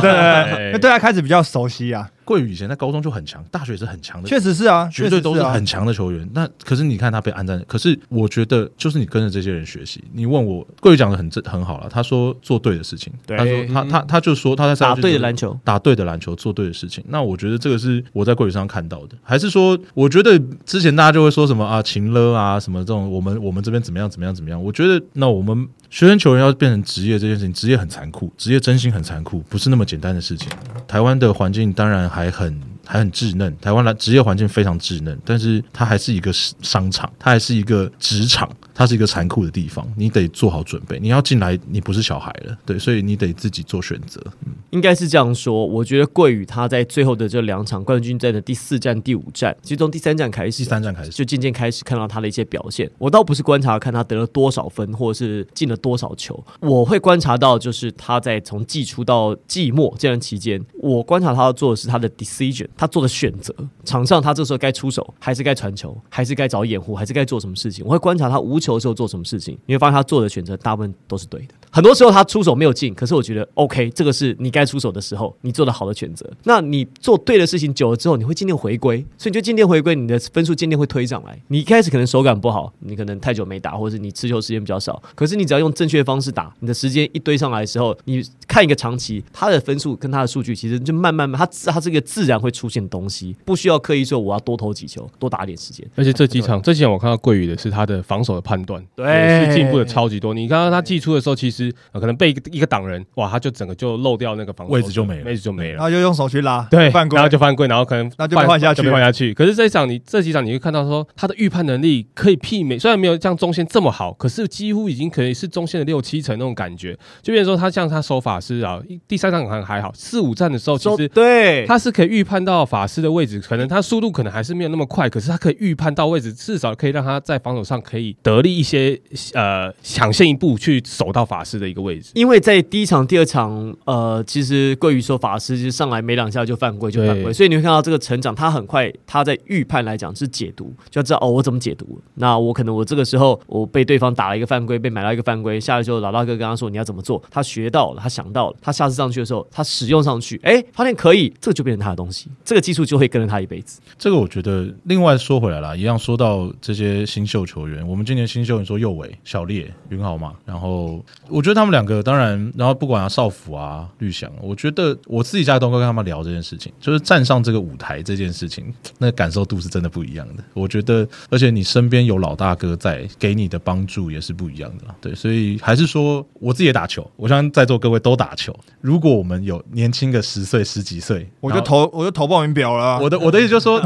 [0.00, 2.10] 对，那对他开始比较熟悉啊。
[2.26, 6.28] 桂宇以前在高中就很强，大学也是很强的，确实是啊，绝对都是很强的球员。
[6.34, 10.02] 那可是你看他被安在，可是我觉得就是你跟着这些人学习。
[10.12, 17.04] 你问我，桂宇讲的很正很好了，他说做对的事情，他说他他他就说他在赛打对的篮球，打对的篮球，做对的事情。
[17.08, 24.60] 那我觉得这个是我在桂宇上看到的，还是说，我觉得之前大家就会说什么啊情勒啊什么这种，我们我们这边怎么样怎么样怎么样？
[24.60, 30.48] 我觉得那我们学生球员要变成职业这件事情，职业很残酷，职业真心很残酷，不是那么简单的事情。
[30.86, 32.60] 台湾的环境当然还很。
[32.88, 40.98] 还很稚嫩，台湾的职业环境非常稚嫩，但是它还是一个商场，它还是一个职场，它是一个残酷的地方，你得做好准备。
[41.00, 44.20] 你要进来，你不是小孩了，对，所以你得自己做选择。
[44.44, 45.64] 嗯，应该是这样说。
[45.64, 52.90] 我觉得桂宇他在最后的这两场冠军战的第四战、第五战，其实从第三战开始，第三战开始，就渐渐开始看到他的一些表现。
[52.98, 63.54] 我倒不是观察看他得了多少分，或者是进了多少球，我会观察到就是他在从季初到季末这段期间，我观察他要做的是他的 decision，他做的选择。
[63.84, 67.84] 场上他这时候该出手，还是该传球，还是该找掩护，还是该做什么事情？
[67.86, 71.54] 我会观察他无球的时候做什么事情，你会发现他做的选择大部分都是对的。
[71.76, 76.26] 很多时候他出手没有进，可是我觉得 OK，这个是你该出手的时候，你做的好的选择。
[76.44, 81.38] 那你做对的事情久了之后，你会渐渐回归，所以你就渐渐回归，你的分数渐渐会推上来。
[81.48, 95.86] 你一开始可能手感不好，你可能太久没打，或者是你持球时间比较少，可是你只要用正确的方式打，你的时间一堆上来的时候，你看一个长期，他的分数跟他的数据其实就慢慢慢，他他这个自然会出现东西，不需要刻意说我要多投几球，多打点时间。
[95.94, 100.32] 而且这几场，这几场我看到桂宇的是他的防守的判断，对也是进步的超级多。
[100.32, 105.74] 你刚刚他寄出的时候，其实、呃可能被一个一个挡人，哇，他就整个就漏掉那个防守位置就没了位置就没了。
[105.74, 109.32] 然后就用手去拉，对，犯规然后就犯规，然后可能那就被换下去换下去。
[109.34, 116.96] 可是这一场你这几场你会看到说他的预判能力可以媲美，虽然没有像中线这么好，可是几乎已经可以是中线的六七成那种感觉。
[117.22, 121.08] 就变成说他像他守法师啊，第三场可能还好，四五战的时候其实。
[121.08, 129.00] 对，他是可以预判到法师的位置，可能他速度可能还是没有那么快，可是他可以预判到位置，至少可以让他在防守上可以得力一些，
[129.34, 132.10] 呃，抢先一步去守到法师的一个位置。
[132.14, 142.00] 因为在第一场、第二场，呃，其实桂鱼说法师就上来没两下就犯规，就犯规，所以你会看到这个成长，他很快，他在预判来讲是解读，就要知道哦，我怎么解读。
[142.14, 153.80] 那我可能我这个时候我被对方打了一个犯规，被买到一个犯规，下来之后老大哥跟他说你要怎么做，他学到了，他想到了，他下次上去的时候，他使用上去，哎，发现可以，这个就变成他的东西，这个技术就会跟着他一辈子。
[153.98, 161.04] 这个我觉得，另外说回来了，一样说到这些新秀球员，我们今年新秀，你说右伟、小烈、云豪嘛，然后
[161.36, 170.42] 我觉得他们两个当然，然后不管啊少辅啊、绿翔，我觉得我自己家都会跟他们聊这件事情，就是站上这个舞台这件事情，那感受度是真的不一样的。
[170.54, 174.94] 我觉得，而且你身边有老大哥在，给你的帮助也是不一样的啦。
[174.98, 178.58] 对，所以还是说我自己也打球，我相信在座各位都打球。
[178.80, 182.98] 如果我们有年轻个十岁、十几岁，我就投我就投报名表了啊。
[182.98, 183.78] 我的我的意思就是说，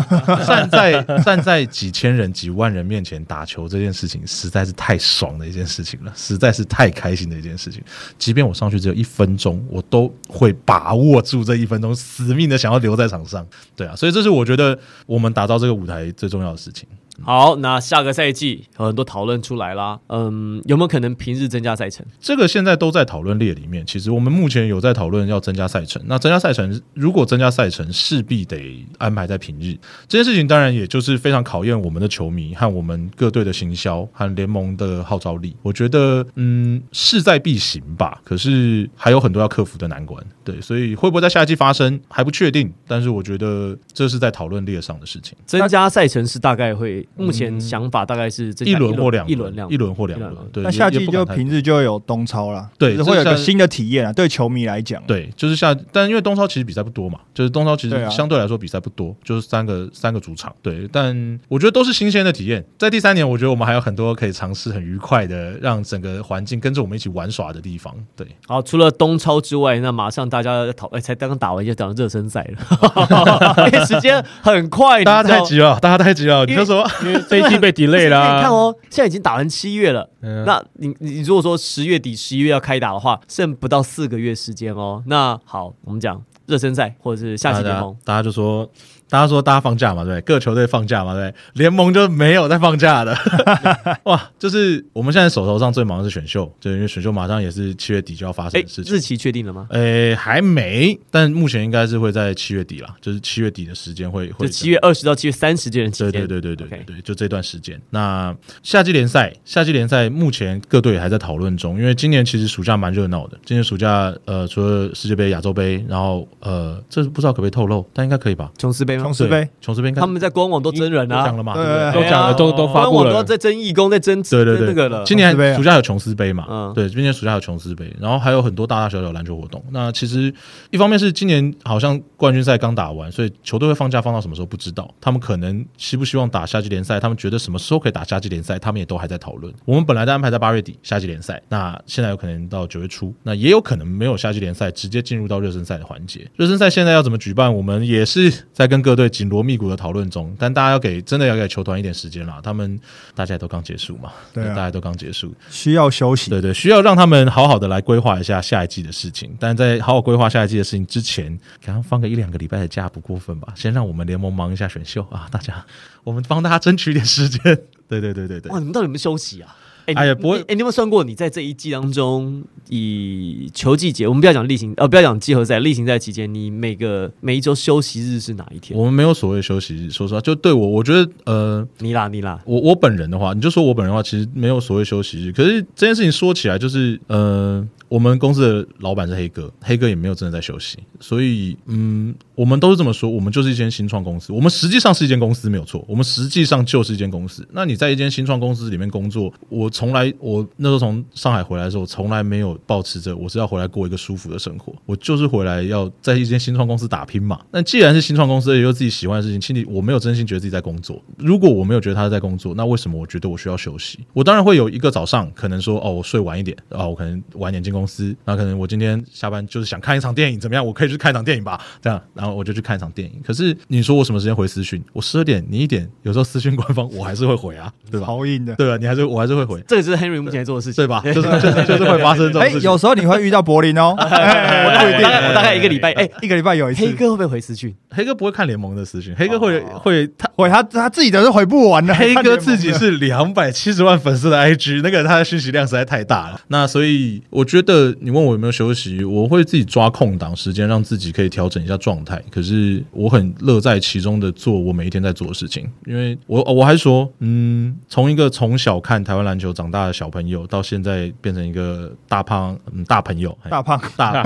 [0.46, 7.82] 站 在站在几千人、几万人面前打球这件事情，实在是太爽的一件事情了，实在是太开心的这件事情。
[8.18, 13.46] 即便我上去只有一分钟，我都会把握住这一分钟，死命的想要留在场上。
[13.74, 16.86] 对啊，所以这是我觉得我们打造这个舞台最重要的事情。
[17.22, 19.98] 好，那下个赛季有很多讨论出来啦。
[20.08, 22.04] 嗯，有没有可能平日增加赛程？
[22.20, 23.84] 这个现在都在讨论列里面。
[23.86, 26.02] 其实我们目前有在讨论要增加赛程。
[26.06, 29.76] 那增加赛程，如果增加赛程，势必得安排在平日。
[30.08, 35.54] 这件事情当然也就是非常考验我们的球迷和我们各队的行销和联盟的号召力。
[35.62, 38.20] 我觉得，嗯，势在必行吧。
[38.24, 40.24] 可是还有很多要克服的难关。
[40.44, 42.72] 对，所以会不会在下一季发生还不确定。
[42.86, 45.36] 但是我觉得这是在讨论列上的事情。
[45.46, 50.34] 增加赛程是大概会，目前想法大概是这一轮或两一轮两一轮或两轮。
[50.52, 62.64] 对，那夏季就平日就有东超了，对就是会有个新的体验啊，对球迷来讲，对，就是夏，但因为东超其实比赛不多嘛，就是东超其实相对来说比赛不多，就是三个三个主场，对，但我觉得都是新鲜的体验。
[62.78, 67.94] 在第三年，我觉得我们还有很多可以尝试很愉快的，让整个环境跟着我们一起玩耍的地方。
[68.16, 76.44] 对，好，除了东超之外，那马上大家在讨，哎，才刚刚打完就讲热身赛了，因 为时间很快，大家太急了，大家太急了。
[76.46, 76.99] 你就说什么？
[77.02, 78.40] 因为这一季被 delay 你啦。
[78.42, 85.02] 看哦，现在已经打完七月了，嗯那你你你如果说十月底、十一月要开打的话，剩不到四个月时间哦。
[85.06, 88.68] 那好，我们讲热身赛或者是夏季联盟，大家就说，
[89.10, 93.16] 大家说大家放假嘛，对不对，各球队放假嘛，对联盟就没有在放假的。
[94.04, 98.94] 哇，就是我们现在手头上最忙的是选秀，就因为选秀马上也是七月底就要发生哎的事，情。
[98.94, 99.66] 日期确定了吗？
[99.70, 106.26] 诶，还没，但目前应该是会在七月底啦，就是七月底的时间会会就七月二十到七月三十这段期对间。
[106.28, 107.80] 对对对对对对，就这段时间。
[107.90, 113.36] 那夏季联赛，夏季联赛目前各队还在讨论中，因为今年其实暑假蛮热闹的。
[113.44, 118.50] 今年暑假呃，除了世界杯、亚洲杯，然后呃，这不知道可不可以透露，但应该可以吧？
[118.58, 119.14] 琼斯杯吗琼？
[119.14, 122.02] 斯杯，琼斯杯他们在官网都真人啊都讲，了嘛，对对不对？
[122.02, 123.30] 都讲了，都都发布了官网都。
[123.30, 125.04] 在争义工，在争对对对，那个了。
[125.04, 126.46] 今年暑假有琼斯杯嘛？
[126.50, 129.62] 嗯对，今年暑假有琼斯杯，然后还有很多大大小小篮球活动。
[129.70, 130.34] 那其实
[130.70, 134.92] 一方面是今年好像冠军赛刚打完，所以球队会放假放到什么时候不知道。
[135.00, 139.54] 他们可能希不希望打夏季联赛，他们觉得什么时候可以打夏季联赛，他们也都还在讨论。
[139.64, 146.28] 我们本来在安排在八月底夏季联赛，那现在有可能到九月初，那也有可能没有夏季联赛，直接进入到热身赛的环节。
[146.36, 152.40] 热身赛现在要怎么举办，我们也是在跟各队紧锣密鼓的讨论中，但大家要给真的要给球团一点时间啦。
[152.42, 152.78] 他们
[153.14, 156.30] 大家都刚结束嘛，对啊大家都刚结束，需要休息。
[156.30, 159.36] 对对，需要让他们好好的来规划一下下一季的事情。
[159.38, 163.52] 但在好好规划下一季的事情之前，给他们放个一两个礼拜的假不过分吧？
[163.56, 165.64] 先让我们联盟忙一下选秀啊，大家，
[166.04, 167.40] 我们帮大家争取一点时间。
[167.88, 169.56] 对对对对对哇，，你们到底有没有休息啊？
[169.94, 178.78] 哎哎呀不会你哎，你有没有算过，你在这一季当中，以球季节，我们不要讲例行，呃，不要讲季后赛，例行赛期间，你每个每一周休息日是哪一天？
[178.78, 181.66] 我们没有所谓休息日，说实话，就对我，我觉得呃。
[181.78, 185.32] 你啦，你啦，我我本人的话，你就说我本人的话，其实没有所谓休息日。
[185.32, 197.46] 可是这件事情说起来，就是呃，我们公司的老板是黑哥，黑哥也没有真的在休息，所以嗯，我们都是这么说，我们就是一间新创公司，我们实际上是一间公司没有错，我们实际上就是一间公司。
[197.52, 207.40] 那你在一间新创公司里面工作，我从来我那时候从上海回来的时候，我从来没有抱持着我是要回来过一个舒服的生活，我就是回来要在一间新创公司打拼嘛。
[207.50, 211.02] 那既然是新创公司，也有自己喜欢的事情，其实我没有真心觉得自己在工作。
[211.16, 214.00] 如果我没有觉得他在工作，那为什么我觉得我需要休息？
[214.12, 220.66] 我当然会有一个早上，可能说哦，我睡晚一点，哦，我可能晚点进公司，那可能我今天下班就是想看一场电影，怎么样？
[220.66, 223.18] 我可以去看一场电影吧，这样，然后我就去看一场电影。
[223.24, 224.84] 可是你说我什么时间回私讯？
[224.92, 228.06] 我十二点，你一点，有时候私讯官方我还是会回啊，对吧？
[228.06, 228.54] 超硬的。
[228.56, 228.76] 对吧？
[228.76, 231.02] 你还是我还是会回，这个就是 Henry 目前在做的事情，对吧？
[231.04, 232.70] 就是就是就是会发生这种哎，事情。
[232.70, 236.92] 有时候你会遇到柏林哦，我大概我大概我大概一个礼拜，哎，一个礼拜有一次黑。
[236.92, 237.74] 哥会不会回私讯？
[237.90, 240.28] 黑哥不会看联盟的私讯，黑哥会、会他。
[240.40, 246.40] 回他他自己的是回不完的，黑哥自己是两百七十万粉丝的 IG， 那个他的讯息量实在太大了。
[246.48, 252.22] 那所以我觉得你问我有没有休息，我会自己抓空档时间，让自己可以调整一下状态。
[252.30, 264.22] 可是我很乐在其中的做我每一天在做的事情，因为我我还说，嗯，从一个从小看台湾篮球长大的小朋友，到现在变成一个大胖嗯大朋友，大胖大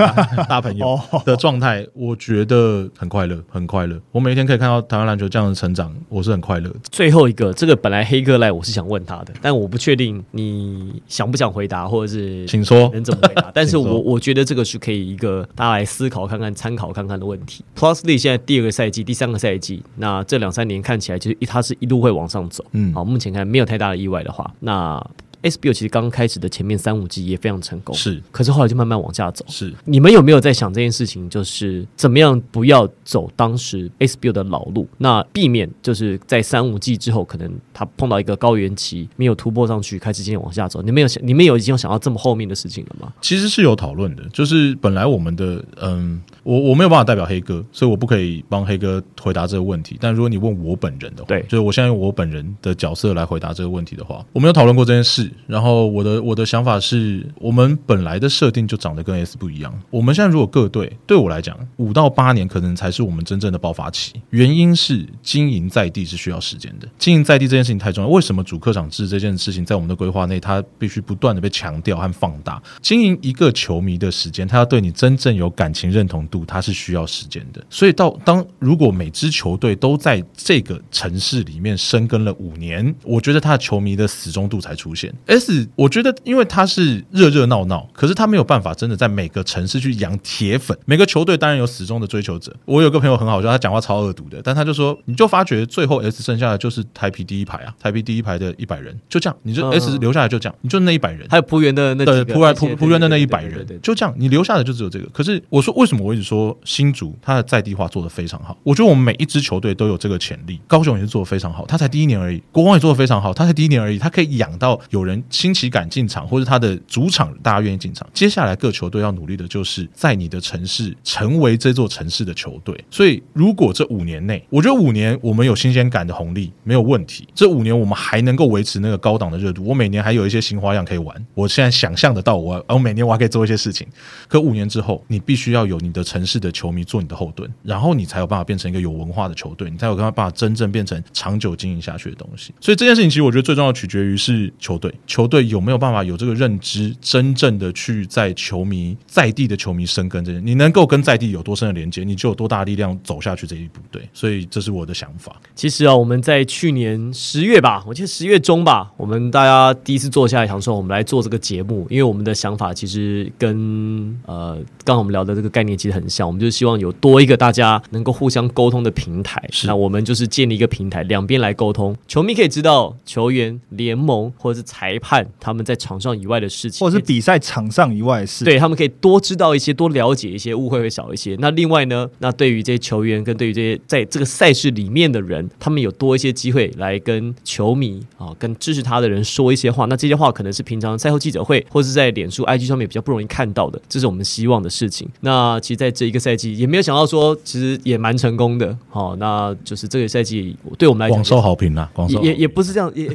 [0.47, 3.99] 大朋友哦的状态，我觉得很快乐，很快乐。
[4.11, 6.75] 我每一天可以看到台湾篮球这样的成长，我是很快乐的。
[6.91, 12.89] 最后一个，这个本来黑哥来我是想问他的，但我不确定你想不想回答，或者是请说。
[12.93, 13.49] 能怎么回答。
[13.55, 17.63] 但是我我觉得这个是可以一个大家来思考看看、参考看看的问题。
[17.77, 22.65] Plus League 现在第二个赛季、第三个赛季，那这两三年看起来就是它是一路会往上走。
[22.73, 25.01] 嗯好，目前看没有太大的意外的话，那
[25.45, 29.45] SBO 其实刚开始的前面三五季也非常成功，是可是后来就慢慢往下走。
[29.47, 31.29] 是，你们有没有在想这件事情？
[31.29, 40.81] 就是怎么样不要走当时 SBO 的老路，那避免就是在三五季之后，可能他碰到一个高原期没有突破上去，开始渐渐往下走。
[40.81, 43.13] 你们有想，你们有已经有想到这么后面的事情了吗？
[43.21, 49.97] 其实是有讨论的，就是本来我们的嗯，我我没有办法代表黑哥，所以我不可以帮黑哥回答这个问题。
[50.01, 55.29] 但如果你问我本人的话，对就是我现在用我本人的角色来回答这个问题的话，我们有讨论过这件事。
[55.47, 59.73] 然后我的我的想法是，我们本来的设定就长得跟 S 不一样。
[59.89, 64.13] 我们现在如果各队，对我来讲，五到八年可能才是我们真正的爆发期。
[64.31, 68.09] 原因是经营在地是需要时间的，经营在地这件事情太重要。
[68.09, 72.61] 为什么主客场制这件事情在我们的规划内，它必须不断的被强调和放大？
[72.81, 77.63] 经营一个球迷的时间，他要对你真正有感情认同度，它是需要时间的。
[77.69, 85.13] 所以到当如果每支球队都在这个城市里面生根了五年，我觉得他的球迷的死忠度才出现。
[85.25, 90.77] S，我觉得因为他是热热闹闹，可是他没有办法真的在每个城市去养铁粉。
[90.85, 92.55] 每个球队当然有死忠的追求者。
[92.65, 101.27] 我有个朋友很好笑，他讲话超恶毒的，但他就说，你就发觉最后 S 剩下的就是台皮第一排啊，台皮第一排的一百人，就这样，你就嗯 S 留下来就这样，你就那一百人。
[101.29, 105.05] 还有浦原的那对，浦原浦浦原的那一百人就这样，你留下的就只有这个。
[105.13, 108.57] 可是我说，为什么我一直说新竹它的在地化做的非常好？
[108.63, 110.59] 我觉得我们每一支球队都有这个潜力。
[110.67, 113.97] 高雄也是做的非常好，他才第一年而已；国王也做的非常好，他才第一年而已。
[113.97, 118.05] 他可以养到有人新奇感进场，或者他的主场大家愿意进场。
[118.13, 122.83] 接下来各球队要努力的就是在你的城市成为这座城市的球队。
[122.89, 127.27] 所以，如果这五年内，我觉得五年我们有新鲜感的红利没有问题。
[127.35, 131.15] 这五年我们还能够维持那个高档的热度，我每年还有一些新花样可以玩。
[131.33, 133.87] 我现在想象得到我，我每年我还可以做一些事情。
[134.27, 142.53] 可五年之后，你必须要有你的城市的球迷做你的后盾，然后你才有办法变成一个有文化的球队，你才有办法真正变成长久经营下去的东西。
[142.59, 153.79] 所以这件事情其实我觉得最重要取决于是球队，球队有没有办法有这个认知，真正的去在球迷在地的球迷生根这些，你能够跟在地有多深的连接，你就有多大力量走下去这一步。
[153.91, 155.35] 对，所以这是我的想法。
[155.55, 169.41] 其实啊，我们在去年十月吧，我记得十月中吧，我们大家第一次坐下来想说，我们来做这个节目，因为我们的想法其实跟呃刚刚我们聊的这个概念其实很像，我们就希望有多一个大家能够互相沟通的平台。
[169.51, 178.45] 是那我们就是建立一个平台，两边来沟通，球迷可以知道球员、联盟或者是裁判他们在场上以外的事情，或者是比赛场上以外的事。
[178.45, 181.35] 对他们可以多知道一些，多了解一些，误会会少一些。
[181.39, 189.85] 那另外呢，那对于这些球员跟对于这些在这个赛事里面的人，他们有多一些机会来跟球迷啊、跟支持他的人说一些话。
[189.85, 195.09] 那这些话可能是平常赛后记者会或是在脸书、IG 上面比较不容易看到的，这是我们希望的事情。
[195.21, 198.77] 那其实在这一个赛季也没有想到说，其实也蛮成功的。
[198.89, 203.09] 好、那就是这个赛季对我们来讲广受好评啊，广受好评也也也不是这样，也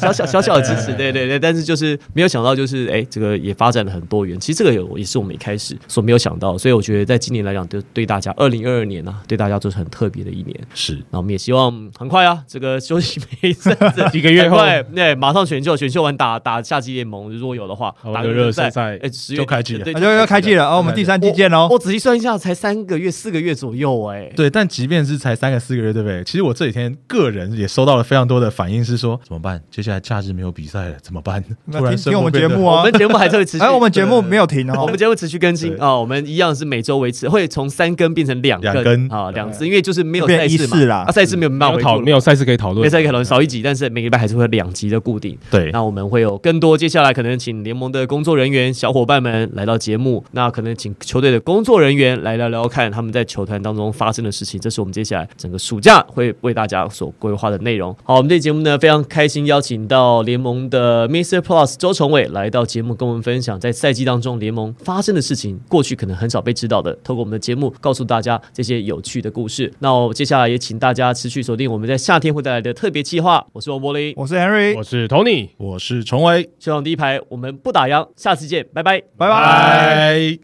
[0.00, 4.38] 小小小小的支持，对对对，但是就是没有想到，就是哎，这个也发展了很多元。
[4.38, 10.54] 其实这个有也是我们一开始所没有想到，所以我觉得在今年来讲，对对大家，二零二二年啊，对大家都是很特别的一年。
[10.74, 21.74] 是那我们也希望很快啊，这个休息没一阵子，几个月后很快，对，马上选秀，选秀完打打夏季联盟，如果有的话，打个热身赛哎，十月就开季了就要开季了，哦，我们第三季见喽我。
[21.74, 26.22] 我仔细算一下，才三个月、四个月左右，哎，对，但即便是才三个四个月，对不对？
[26.24, 29.62] 其实我这几天个人也收到了非常多的反应，是说怎么办？
[29.70, 31.40] 接下来假日没有比赛了，怎么办？
[31.70, 32.78] 突然那听听我们节目啊。
[32.78, 34.80] 我们，节目还是会持续， 哎，我们节目没有停哦。
[34.82, 34.94] 我们。
[34.94, 35.70] 节目持续更新。
[35.70, 35.78] 对。
[35.78, 38.72] 啊、我们一样是每周维持，会从三更变成两更。
[38.72, 40.76] 两更啊，两次，因为就是没有变赛事嘛。
[40.76, 41.04] 一次啦。
[41.06, 42.00] 啊，赛事没有办没有讨法回顾。
[42.00, 42.82] 了没有赛事可以讨论。
[42.82, 45.36] 没，赛可能少一集，但是每个礼拜还是会有两集的固定。
[45.50, 57.94] 对，那我们会有更多，接下来可能请联盟的工作人员、小伙伴们来到节目，那可能请球队的工作人员来聊聊看他们在球团当中发生的事情，这是我们接下来整个暑假会为大家所规划的内容。
[58.04, 61.38] 好，我们这期节目呢非常开心邀请到联盟的 Mr.
[61.38, 69.72] Plus 周崇伟来到节目，跟我们分享在赛季当中联盟发生的事情，过去可能很少被知道的，透过我们的节目告诉大家这些有趣的故事。
[69.78, 73.44] 那我接下来也请大家持续锁定我们在夏天会带来的特别计划。
[73.52, 75.50] 我是王柏林，我是 Henry，我是 Tony。
[75.56, 79.00] 我是崇伟，球场第一排，我们不打烊，下次见，拜拜。
[79.16, 79.28] 拜拜。
[79.28, 80.38] 拜。